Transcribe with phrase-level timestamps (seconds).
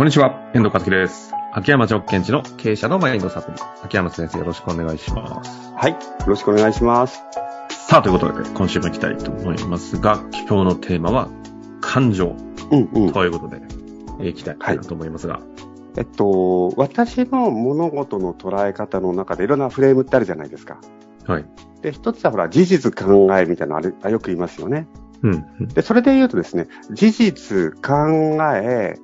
[0.00, 1.30] こんにちは、遠藤和樹です。
[1.52, 3.58] 秋山直検地の経営者のマインドサプリ。
[3.84, 5.74] 秋山先生よろしくお願いします。
[5.76, 5.92] はい。
[5.92, 7.22] よろしくお願いします。
[7.86, 11.28] さあ、ということで、今週も行きたいと思いますが、今日のテーマは、
[11.82, 12.34] 感情
[12.70, 13.12] うんうん。
[13.12, 13.60] ということで、
[14.20, 15.42] 行きたいなと思いますが。
[15.98, 20.78] えっと、私の物事の捉え方の中でいろんなフレームってあるじゃないですか。
[21.26, 21.44] はい。
[21.82, 24.88] で、一つはほら、事実考えみたいなのあれあよく言いますよね。
[25.22, 25.44] うん。
[25.60, 28.96] うんで、それで言うとですね、事実、考え、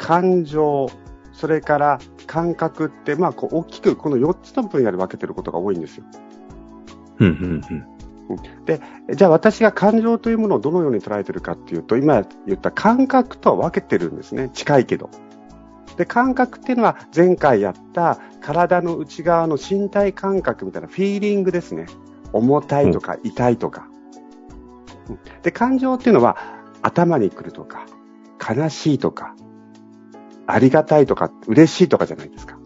[0.00, 0.90] 感情、
[1.32, 6.04] それから感覚って、まあ、こう、大きくこの4つの分野で分けてることが多いんですよ。
[7.18, 7.28] うん。
[7.28, 9.14] うん。
[9.14, 14.50] じゃあ私が感情というものをどのように捉えてるかっていうと、今言った感覚とは分けてるんですね。
[14.54, 15.10] 近いけど。
[15.96, 21.86] で、感覚っていうのは前回やった体の内側の身体感覚みたいなフィーリングですね。
[22.32, 23.88] 重たいとか痛いとか。
[25.08, 26.36] うんで、感情っていうのは
[26.82, 27.84] 頭に来るとか、
[28.38, 29.34] 悲しいとか、
[30.52, 32.58] ありがたいとか、嬉しいとかじゃないですか。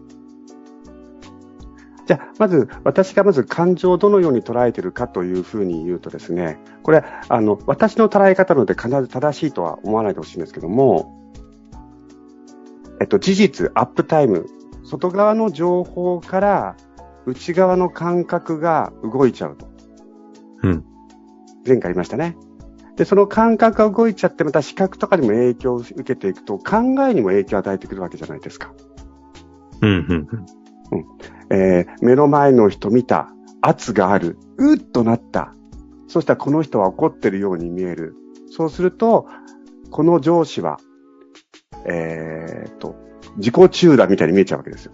[2.05, 11.31] じゃあ、まず、私がまず感情をどのように捉えているかというふうに言うとですね、これ、あの、私の捉え方なので必ず正しいとは思わないでほしいんですけども、
[13.01, 14.45] えっと、事実、アップタイム、
[14.83, 16.75] 外側の情報から
[17.25, 19.67] 内側の感覚が動いちゃうと。
[20.61, 20.85] うん。
[21.65, 22.37] 前回言いましたね。
[22.95, 28.73] で、その感覚が動いちゃって、また視覚とかにも影響を受けていくと、考えにも影響を与えてくるわけじゃないですか。
[29.81, 30.27] うん。
[30.91, 31.05] うん。
[31.49, 33.29] えー目の前の人見た、
[33.61, 35.53] 圧がある、うっとなった。
[36.07, 38.15] そしたらこの人は怒ってるように見える。
[38.49, 39.27] そうすると、
[39.91, 40.77] この上司は、
[41.85, 42.95] えー、と、
[43.37, 44.93] 自己中だみたいに見えちゃうわけですよ。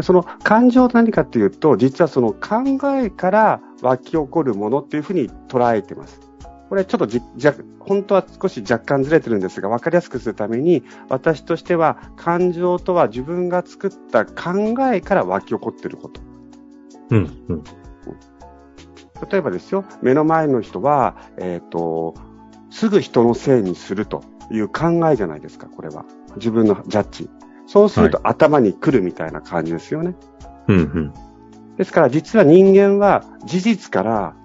[0.00, 6.20] その感情と何かっていうと、実はその考えから湧き起こるものっていうふうに捉えてます。
[6.68, 16.20] これちょっとじ、じゃ、本当は少し若干ずれてるんですが、分かりやすくするために、私としては感情とは自分が作った考えから湧き起こっていること。
[17.10, 17.44] うん。
[17.48, 17.64] うん。
[19.30, 22.14] 例えばですよ、目の前の人は、えっ、と、
[22.70, 26.04] すぐ人のせいにするという考えじゃないですか、これは。
[26.36, 27.30] 自分のジャッジ。
[27.66, 30.14] そうすると頭に来るみたいな感じですよね。
[30.68, 30.76] うん。
[30.76, 31.12] うん。
[31.76, 34.36] ですから実は人間は事実から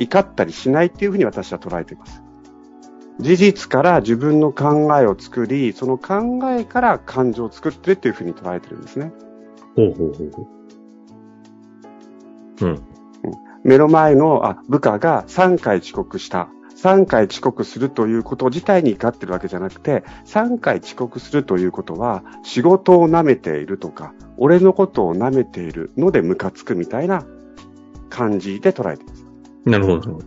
[0.00, 2.22] 怒ったりしないっていうふうに私は捉えています。
[3.20, 9.12] 事実から自分の考えを作り、その考えから感情を作ってるっていうふうに捉えてるんですね。
[9.76, 10.42] ほうほうほうほ
[12.62, 12.66] う。
[12.66, 12.82] うん。
[13.62, 16.48] 目の前のあ部下が3回遅刻した。
[16.76, 27.26] 3回遅刻するということ自体に怒ってるわけじゃなくて、3回遅刻するということは、仕事を舐めているとか、俺のことを舐めているのでムカつくみたいな
[28.08, 29.04] 感じで捉えて。
[29.70, 30.18] なるほど。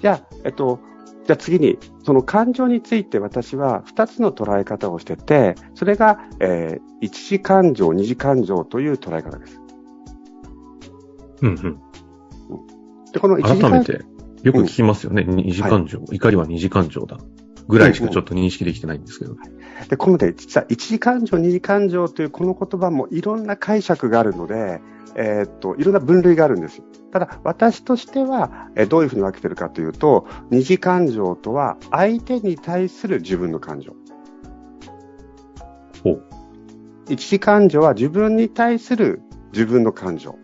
[0.00, 0.80] じゃあ、えっと、
[1.24, 9.60] じゃあ次に、その感情について私は2つの捉え方をしてて、それが、えー一次感情、二次感情という捉え方です。
[11.42, 11.48] うん。
[11.48, 11.78] うん。
[13.12, 14.04] で、この一次感改めて、
[14.42, 15.24] よく聞きますよね。
[15.24, 16.00] 二次感情。
[16.10, 17.18] 怒りは二次感情だ。
[17.68, 19.36] ぐらいしかちょっと認識できてないんですけど。
[19.88, 24.80] で、こので、実は一次感情、二次感情というこの言葉もいろんな解釈があるので、
[25.16, 26.84] えーっと、いろんな分類があるんですよ。
[27.12, 33.94] ただ、私としては、えーどういうふうに分けてるかというと、二次感情とは相手に対する自分の感情。
[36.02, 36.22] ほう。
[37.08, 40.36] 一次感情は自分に対する自分の感情。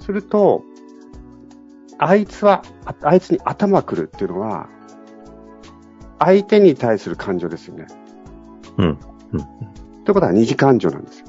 [0.00, 0.62] すると、
[1.98, 4.68] あいつは、ああいつに頭くるっていうのは、
[6.18, 7.86] 相手に対する感情ですよね。
[8.78, 8.86] うん。
[8.86, 8.96] うん。
[10.06, 11.26] ということは二次感情なんですよ。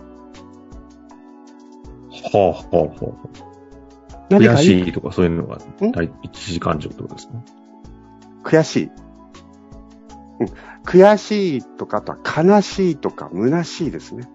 [2.31, 3.13] はあ、はあ、は
[4.13, 4.27] あ。
[4.29, 4.55] 何かい？
[4.55, 5.91] 悔しいとかそういうのがん？
[5.91, 7.43] 第一次感情ってことですね。
[8.43, 8.91] 悔しい。
[10.41, 10.47] うん。
[10.85, 14.29] 悔しいとか、あとは悲しいとか、虚しいですね。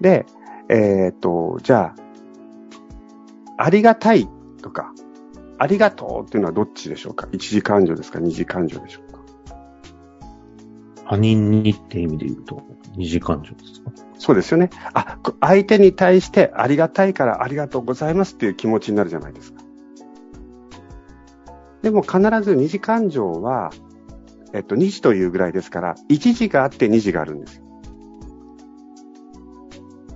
[0.00, 0.26] で、
[0.68, 1.94] えっ、と、じゃ
[3.58, 4.28] あ、ありがたい
[4.62, 4.92] とか、
[5.58, 7.26] ありがとうっていうのはどっちでしょうか？
[7.32, 8.20] 一次感情ですか？
[8.20, 9.13] 二次感情でしょうか？
[11.08, 12.62] 他人にって意味で言うと、
[12.96, 13.90] 二次感情ですか？
[14.18, 14.70] そうですよね。
[14.94, 19.62] あ、相手に対してありがたいからありがとうございますっていう気持ちになるじゃないですか。
[21.82, 23.70] でも必ず二次感情は、
[24.54, 27.60] えっと、二次というぐらいですから、一次があって二次があるんです。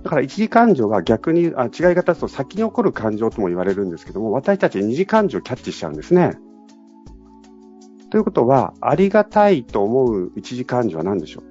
[0.01, 6.31] だから一次感情は逆に、あ違い方すと先に起こる感情とも言われるんですけども、私たち二次感情をキャッチしちゃうんですね。
[8.09, 11.43] ということは、ありがたいと思う一次感情は何でしょう？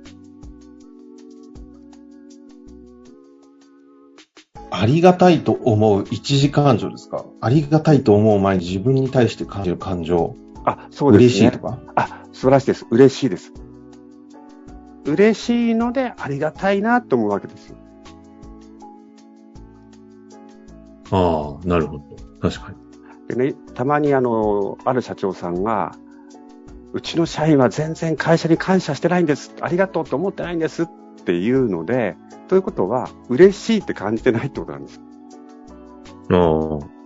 [4.70, 7.24] ありがたいと思う一時感情ですか？
[7.40, 10.34] ありがたいと思う前に自分に対して感じる感情。
[10.64, 11.26] あ、そうですね。
[11.26, 11.78] 嬉しいとか？
[11.94, 12.86] あ、素晴らしいです。
[12.90, 13.52] 嬉しいです。
[15.04, 17.76] 嬉しいのでありがたいなと思うわけですよ。
[21.10, 22.02] ああ、なるほど。
[22.42, 22.76] 確かに。
[23.34, 25.92] でね、たまにあの、ある社長さんが、
[26.98, 29.54] うちの社員は全然会社に感謝してないんです。
[29.60, 30.86] ありがとうと思ってないんですっ
[31.24, 32.16] ていうので、
[32.48, 35.00] ということは、嬉しいって感じてないってことなんです。
[36.32, 36.98] ああ。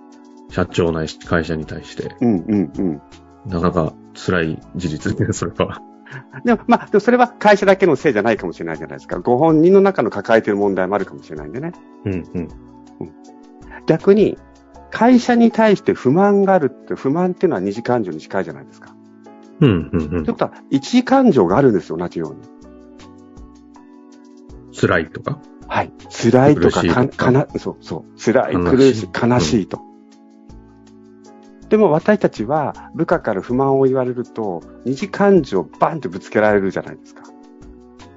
[0.50, 2.16] 社長ないし会社に対して。
[2.22, 3.02] うんうんうん。
[3.46, 5.82] なかなか辛い事実ですね、それは。
[6.42, 9.20] でも、まあ、でもそれは会社だけのせいじゃないかもしれないじゃないですか。
[9.20, 11.72] ご本人の中の抱えている問題もあるかもしれないんでね。
[12.06, 12.48] うんうん。
[13.86, 14.38] 逆に、
[14.90, 18.94] 会社に対して不満があるって、不満っていうのは二次感情に近いじゃないですか。
[19.60, 20.24] うんうんうんという。
[20.26, 22.40] ことは、一次感情があるんですよ、同じように。
[24.78, 25.38] 辛いとか？
[25.68, 25.92] はい。
[26.10, 27.24] 辛いとか、か、とか？
[27.26, 28.20] かな、そうそう。
[28.20, 29.80] 辛い、苦しい、悲しいと。
[31.68, 37.22] でも私たちは部下から不満を言われると、二次感情をバンってぶつけられるじゃないですか。
[37.24, 37.34] そう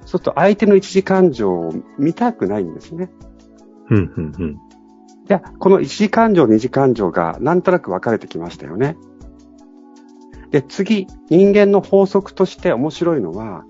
[0.08, 3.10] すると相手の一次感情を見たくないんですね。
[3.88, 4.58] うんうんうん。
[5.26, 8.96] じゃあ、この一次感情、二次感情がなんとなく分かれてきましたよね。
[10.50, 13.64] で、次、人間の法則として面白いのは、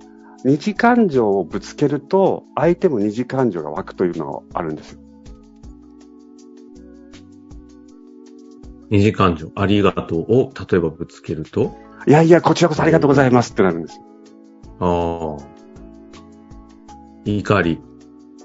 [0.45, 5.01] 二次感情をぶつけると、相手も二次感情が湧くというのがあるんですよ。
[8.91, 11.77] 二次感情、ありがとうを、例えばぶつけると、
[12.07, 14.05] いやいや、こちらこそありがとうございますってなるんですよ。
[14.79, 15.57] ああ。
[17.25, 17.81] 怒り。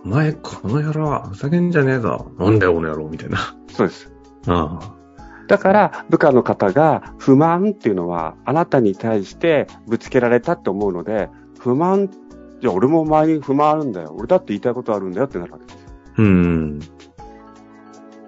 [0.03, 2.31] お前、この野郎、ふざけんじゃねえぞ。
[2.39, 3.55] なんだよ、この野郎、みたいな。
[3.67, 4.11] そうです。
[4.47, 5.00] ああ。
[5.51, 11.27] だから、部下の方が不満っていうのは、あなたに対してぶつけられたって思うので、
[11.59, 12.09] 不満、
[12.61, 14.15] じゃあ俺も前に不満あるんだよ。
[14.17, 15.89] 俺だって言いたいことあるんだよってなるわけですよ。
[16.19, 16.79] うん。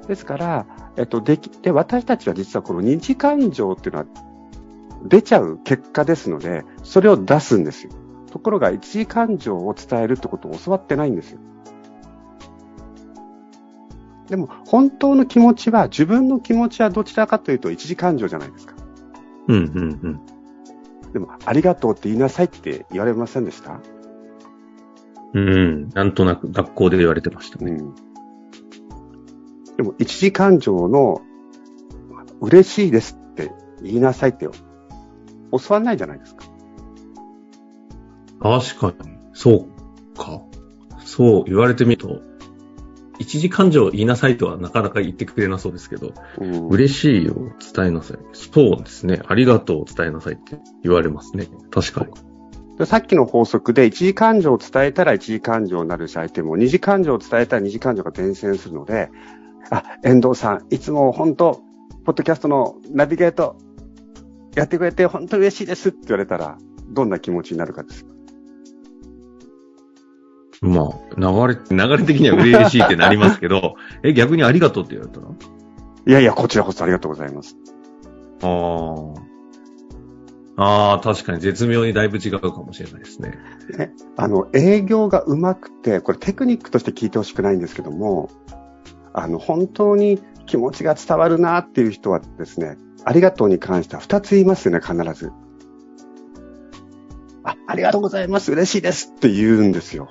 [0.05, 0.65] ですから、
[0.97, 4.05] えっと、でき、で、私たちは実はこの二次感情っていうのは
[5.05, 7.93] 出ちゃう結果ですので、それを出すんですよ。
[8.31, 11.39] ところが一次感情を伝えるってことを教わってないんですよ。
[14.29, 18.75] でも、本当の気持ちは、自分の気持ちはどちらかというと一次感情じゃないですか。
[19.47, 19.63] うん、うん、
[20.01, 20.21] うん。
[21.11, 23.79] でも、ありがとうって言いなさいって言われませんでした？
[25.33, 25.89] うん。
[25.89, 27.71] なんとなく学校で言われてましたね。
[27.71, 27.95] うん。
[29.77, 31.21] でも、一次感情の、
[32.39, 36.45] 嬉しいですって言いなさいって教わんないじゃないですか。
[38.41, 39.17] 確かに。
[39.33, 40.41] そうか。
[41.05, 42.21] そう言われてみると、
[43.19, 48.17] 一時感情を言いなさいとはなかなか言ってくれなそうですけど、うん嬉しいを伝えなさい。
[48.33, 49.21] そうですね。
[49.27, 51.47] ありがとうを伝えなさいって言われますね。
[51.71, 52.33] 確かに。
[52.77, 59.09] でさっきの法則で、一次感情を伝えたら一次感情になるし、相手も二次感情を伝えたら二次感情が伝染するので、
[59.69, 61.61] あ、遠藤さん、いつも本当、
[62.05, 63.57] ポッドキャストのナビゲート
[64.55, 66.57] やってくれて本当に嬉しいですって言われたら、
[66.89, 68.05] どんな気持ちになるかです。
[70.63, 75.27] まあ、流れ、流れ的には嬉しいってなりますけど、 え、逆にありがとうって言われたら
[76.05, 77.57] いやいや、こちらこそありがとうございます。
[78.41, 79.33] ああ。
[80.55, 83.39] ああ、確かに絶妙にだいぶ違うかもしれないですね。
[84.15, 88.29] あの、営業がうまくて、これテクニックとして聞いてほしくないんですけども、
[89.13, 95.31] あの、本当に気持ちが伝わるなっていう人はですね、ありがとうに関しては2つ言いますよね、必ず。
[97.43, 100.07] あ、ありがとうございます、嬉しいですって言うんですよ。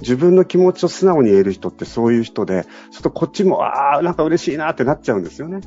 [0.00, 5.60] 自分の気持ちを素直に言える人ってそういう人で、ちょっとこっちも、ああ、なんか嬉しいなってなっちゃうんですよね。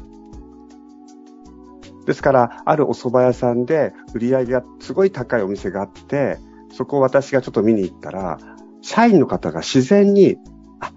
[2.06, 6.38] ですから、あるお蕎麦屋さんで売り上げがすごい高いお店があって、
[6.72, 8.40] そこを私がちょっと見に行ったら、
[8.82, 10.38] 社員の方が自然に、
[10.80, 10.92] あ、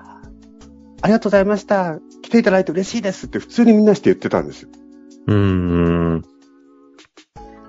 [1.03, 1.99] ありがとうございました。
[2.23, 4.71] 来ていただいて嬉しいですって普通にみんなして言ってたんですよ。
[5.29, 6.25] うん。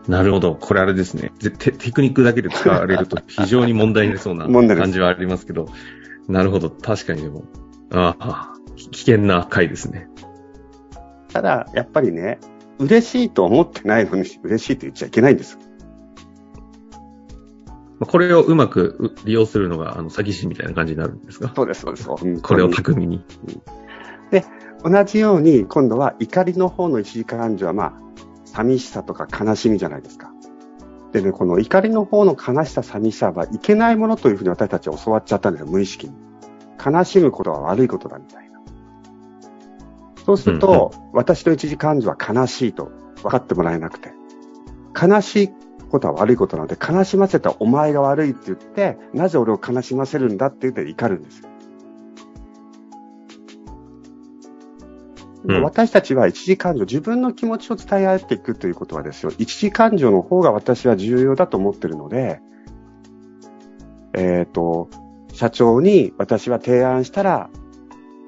[0.08, 0.56] なるほど。
[0.56, 1.32] これあれですね。
[1.40, 5.68] ぜテテクニックだけで使われると 非常に問題になりそうな感じはありますけど。
[6.28, 6.70] なるほど。
[6.70, 7.44] 確かにでも。
[7.92, 8.54] ああ、
[8.92, 10.10] 危険な回ですね。
[11.34, 12.40] ただ、やっぱりね、
[12.80, 15.58] 嬉しいと思ってないのに嬉しいと言っちゃいけないんです。
[18.00, 21.52] まあこれをうまくう利用するのが、あの、詐欺師みたいな感じになるんですか？
[21.56, 22.42] そうです、そうです。
[22.42, 23.24] これを巧みに。
[24.84, 27.94] 同じように、今度は怒りの方の一時感情は、まあ、
[28.54, 30.32] 寂しさとか悲しみじゃないですか。
[31.12, 36.14] でね、この怒りの方の悲しさ、寂しさはいけないものというふうに私たちは教わっちゃったんですよ、無意識に。
[36.84, 38.60] 悲しむことは悪いことだみたいな。
[40.26, 42.92] そうすると、私の一時感情は悲しいと
[43.24, 44.14] 分かってもらえなくて。
[45.00, 45.50] 悲しい
[45.90, 51.50] ことは悪いことなので、悲しませたお前が悪いって言って、なぜ俺を悲しませるんだって言って怒るんですよ。
[55.48, 62.42] うん私たちは一時感情、自分の気持ちを伝え合っていくということはですよ、一時感情の方が私は重要だと思ってるので、
[64.14, 64.90] えっ、と、
[65.32, 67.50] 社長に私は提案したら、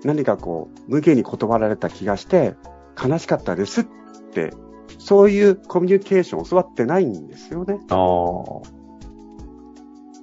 [0.06, 2.56] 何かこう、無限に断られた気がして、
[3.02, 3.86] 悲しかったですっ
[4.32, 4.54] て、
[4.98, 7.80] そういうコミュニケーションを教わってないんですよね。
[7.90, 8.80] ああ。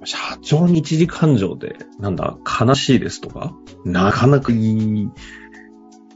[0.05, 5.11] 社長に一時感情で、なんだ、悲しいですとか、なかなか言い、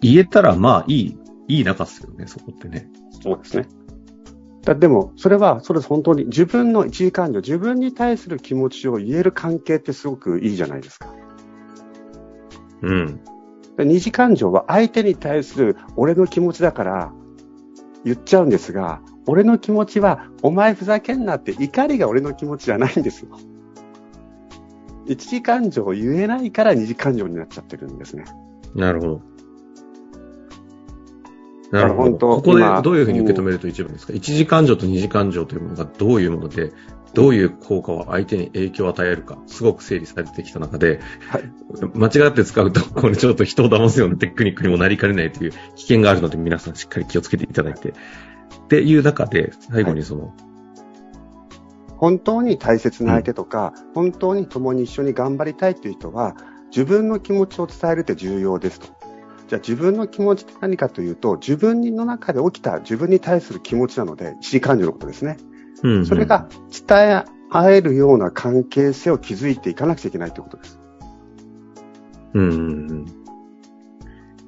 [0.02, 1.18] 言えたらまあいい、
[1.48, 2.90] いい仲っすよね、そこってね。
[3.24, 3.68] そうですね。
[4.64, 11.10] だでも、それは、それ本当に自分の一時感情、自分に対する気持ちを言える関係ってすごくいいじゃないですか。
[12.82, 13.20] うん。
[13.78, 17.14] で二次感情は相手に対する俺の気持ちだから
[18.04, 23.38] 言っちゃうんですが、俺の気持ちはお前ふざけんなって怒りが俺の気持ちじゃないんですよ。
[25.06, 28.26] 一次感情を言えないから二次感情になっちゃってるんですね。
[28.76, 29.22] なるほど。
[31.72, 32.36] なるほど。
[32.36, 36.74] ここで今どういうふうに受け止めると一番ですか、一次感情と二次感情というものがどういうもので、
[37.14, 41.00] どういう効果を相手に影響を与えるか、すごく整理されてきた中で、
[41.30, 41.52] はい
[41.94, 47.90] 間違って使うと、これちょっと人を騙すようなテクニックにもなりかねないという危険があるので、皆さんしっかり気をつけていただいて。
[47.90, 50.34] っていう中で、最後にその、
[51.98, 56.36] 本当に大切な相手とか、本当に共に一緒に頑張りたいっていう人は、
[56.70, 58.88] 自分の気持ちを伝えるって重要ですと。
[59.52, 65.36] じゃあ自分の気持ちって何かというと、自分の中で起きた自分に対する気持ちなので、一時感情のことですね。
[65.84, 66.48] うんうんそれが
[66.88, 70.80] 伝え合えるような関係性を築いていかなくちゃいけないということです。
[72.34, 73.06] うんうんうん。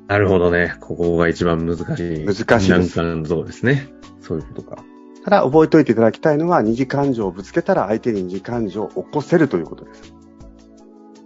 [0.08, 0.74] なるほどね。
[0.80, 1.86] ここが一番難しい。
[2.26, 3.90] 難しいです難関のところですね。
[4.22, 4.86] そういうことか。
[5.26, 10.16] ただ覚えておいていただきたいのは、二次感情をぶつけたら相手に二次感情を起こせるということです。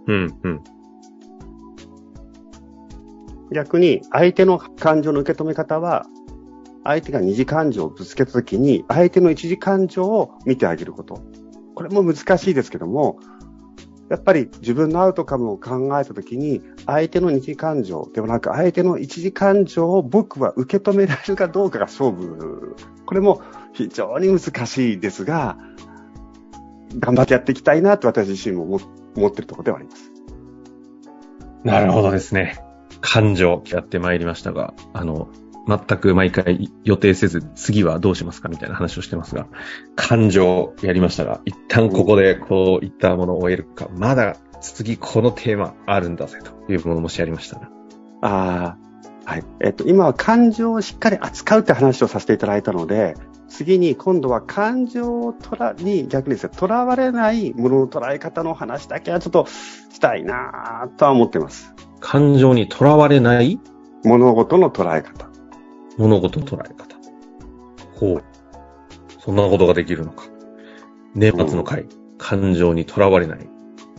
[0.08, 0.77] うんうん。
[3.52, 6.06] 逆に、相手の感情の受け止め方は、
[6.84, 11.22] 相手が二次感情をぶつけたときに、相手の一次感情を見てあげること。
[11.74, 13.18] これも難しいですけども、
[14.10, 22.74] やっぱり自分のアウトカムを考えたときに、相手の二次感情ではなく、相手の一次感情を僕は受け止められるかどうかが勝負。
[23.04, 23.42] これも
[23.74, 25.58] 非常に難しいですが、
[26.98, 28.80] 頑張ってやっていきたいなと私自身も
[29.14, 30.10] 思っているところではあります。
[31.64, 32.67] なるほどですね。
[33.00, 35.28] 感情やってまいりましたが、あの、
[35.68, 39.46] 全く毎回予定せず、次はどうしますかみたいな話をしてますが、
[39.96, 47.70] 感情やりましたが、一旦ここでこういったものを終えるか、まだ次このテーマあるんだぜというものもしありましたら。
[48.22, 48.76] あ
[49.24, 49.44] あ、はい。
[49.60, 53.14] えっと、今は感情をしっかり扱うって話をさせていただいたので、
[53.48, 61.74] 次に今度は感情をとら、に逆にですね、とらわれないものの捉え方の話だけはちょっとしたいなとは思ってます。
[62.00, 63.60] 感情にとらわれない
[64.04, 65.28] 物事の捉え方。
[65.96, 66.96] 物事の捉え方。
[67.94, 68.24] ほう。
[69.20, 70.24] そんなことができるのか。
[71.14, 71.86] 年末の会、
[72.16, 73.48] 感情にとらわれない。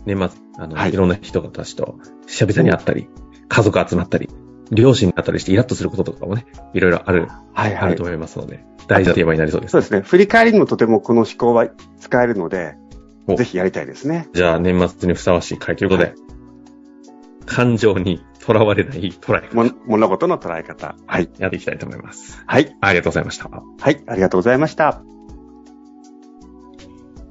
[0.06, 3.10] 年末、あの、はいい、ろんな人たちと久々に会ったり、
[3.50, 4.30] 家族集まったり、
[4.72, 9.72] 両親になったりしてイラッとすることとかもね、いろいろある、はいあると思いますので、大事なテーマになりそうです。
[9.72, 10.02] そうですね。
[10.02, 11.68] 振り返りにもとてもこの思考は
[12.00, 12.76] 使えるので
[13.28, 14.30] お、ぜひやりたいですね。
[14.34, 16.16] じゃあ、年末にふさわしい会ということで、はい
[17.50, 20.96] 感情にとらわれない捉え方、も物事の捉え方。
[21.08, 21.30] はい。
[21.40, 22.42] やっていきたいと思います。
[22.46, 22.78] はい。
[22.80, 23.50] ありがとうございました。
[23.50, 24.04] はい。
[24.08, 25.02] ありがとうございました。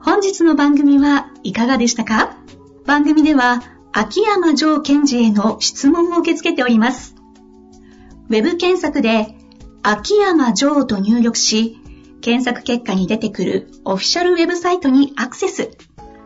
[0.00, 2.37] 本日の番組はいかがでしたか？
[2.84, 7.14] 番組では秋山城賢治への質問を受け付けております。
[8.28, 9.37] ウェブ検索で
[9.82, 11.78] 秋山城と入力し、
[12.20, 15.70] 検索結果に出てくるオフィシャルウェブサイトにアクセス。